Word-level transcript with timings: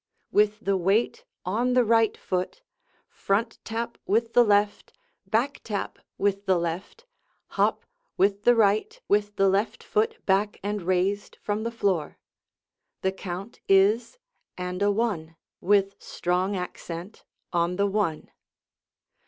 With 0.31 0.61
the 0.61 0.77
weight 0.77 1.25
on 1.45 1.73
the 1.73 1.83
right 1.85 2.17
foot, 2.17 2.63
front 3.07 3.59
tap 3.63 3.99
with 4.07 4.33
the 4.33 4.43
left, 4.43 4.93
back 5.27 5.61
tap 5.63 5.99
with 6.17 6.47
the 6.47 6.57
left, 6.57 7.05
hop 7.49 7.85
with 8.17 8.43
the 8.43 8.55
right, 8.55 8.99
with 9.07 9.35
the 9.35 9.47
left 9.47 9.83
foot 9.83 10.17
back 10.25 10.59
and 10.63 10.81
raised 10.81 11.37
from 11.43 11.61
the 11.61 11.69
floor. 11.71 12.17
The 13.01 13.11
count 13.11 13.59
is 13.69 14.17
"And 14.57 14.81
a 14.81 14.89
one," 14.91 15.35
with 15.59 15.97
strong 16.01 16.55
accent 16.55 17.23
on 17.53 17.75
the 17.75 17.85
"one." 17.85 18.31